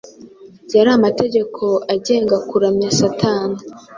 [0.75, 1.63] Yari amategeko
[1.93, 3.59] agenga kuramya Satani,